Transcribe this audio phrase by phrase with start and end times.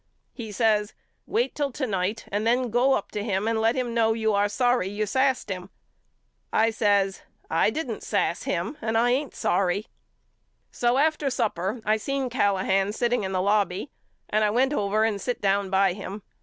[0.33, 0.95] He says
[1.27, 4.33] Wait till to night and then go up to him and let him know you
[4.33, 5.69] are sorry you sassed him.
[6.51, 9.85] I says I didn't sass him and I ain't sorry.
[10.71, 13.91] So after supper I seen Callahan sitting in the lobby
[14.27, 16.23] and I went over and sit down by him.